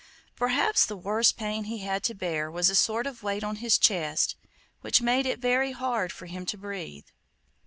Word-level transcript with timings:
Perhaps 0.35 0.87
the 0.87 0.97
worst 0.97 1.37
pain 1.37 1.65
he 1.65 1.77
had 1.77 2.01
to 2.05 2.15
bear 2.15 2.49
was 2.49 2.71
a 2.71 2.75
sort 2.75 3.05
of 3.05 3.21
weight 3.21 3.43
on 3.43 3.57
his 3.57 3.77
chest, 3.77 4.35
which 4.79 4.99
made 4.99 5.27
it 5.27 5.37
very 5.37 5.73
hard 5.73 6.11
for 6.11 6.25
him 6.25 6.43
to 6.47 6.57
breathe. 6.57 7.05